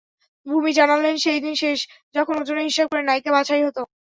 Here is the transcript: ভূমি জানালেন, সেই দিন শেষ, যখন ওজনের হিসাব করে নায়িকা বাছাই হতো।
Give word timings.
ভূমি 0.47 0.71
জানালেন, 0.73 1.15
সেই 1.17 1.39
দিন 1.45 1.55
শেষ, 1.55 1.79
যখন 2.15 2.35
ওজনের 2.37 2.67
হিসাব 2.69 2.87
করে 2.89 3.03
নায়িকা 3.05 3.31
বাছাই 3.35 3.65
হতো। 3.67 3.81